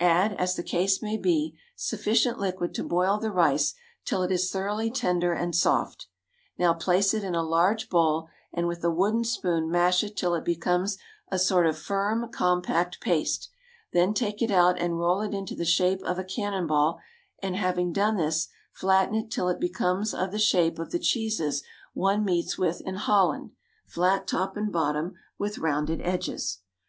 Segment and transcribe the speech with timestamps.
[0.00, 4.50] Add, as the case may be, sufficient liquid to boil the rice till it is
[4.50, 6.08] thoroughly tender and soft.
[6.58, 10.34] Now place it in a large bowl, and with a wooden spoon mash it till
[10.34, 13.50] it becomes a sort of firm, compact paste;
[13.92, 16.98] then take it out and roll it into the shape of a cannon ball,
[17.40, 21.62] and having done this, flatten it till it becomes of the shape of the cheeses
[21.94, 23.52] one meets with in Holland
[23.86, 26.58] flat top and bottom, with rounded edges.